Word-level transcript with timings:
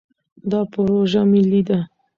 دا 0.51 0.61
پروژه 0.73 1.21
ملي 1.31 1.61
ده. 1.67 1.79